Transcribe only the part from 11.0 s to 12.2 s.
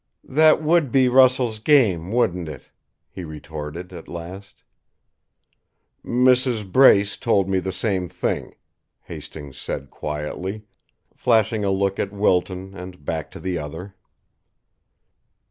flashing a look at